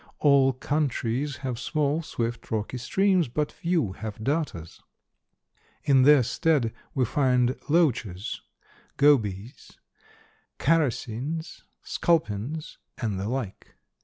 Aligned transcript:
All 0.17 0.51
countries 0.53 1.37
have 1.45 1.59
small, 1.59 2.01
swift, 2.01 2.49
rocky 2.49 2.79
streams, 2.79 3.27
but 3.27 3.51
few 3.51 3.91
have 3.91 4.23
darters. 4.23 4.81
In 5.83 6.01
their 6.01 6.23
stead 6.23 6.73
we 6.95 7.05
find 7.05 7.55
loaches, 7.69 8.41
gobies, 8.97 9.77
characins, 10.57 11.61
sculpins, 11.83 12.79
and 12.97 13.19
the 13.19 13.29
like. 13.29 13.75